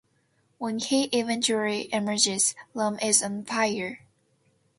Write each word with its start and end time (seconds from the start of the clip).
When 0.57 0.79
he 0.79 1.09
eventually 1.15 1.87
emerges, 1.93 2.55
Rome 2.73 2.97
is 3.03 3.21
on 3.21 3.45
fire. 3.45 3.99